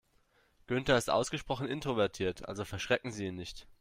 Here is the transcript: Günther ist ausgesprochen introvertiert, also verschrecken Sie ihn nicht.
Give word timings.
Günther 0.65 0.97
ist 0.97 1.11
ausgesprochen 1.11 1.67
introvertiert, 1.67 2.49
also 2.49 2.65
verschrecken 2.65 3.11
Sie 3.11 3.27
ihn 3.27 3.35
nicht. 3.35 3.67